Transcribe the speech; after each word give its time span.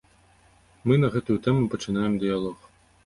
Мы 0.91 0.97
на 1.03 1.11
гэтую 1.15 1.37
тэму 1.49 1.61
пачынаем 1.75 2.17
дыялог. 2.25 2.59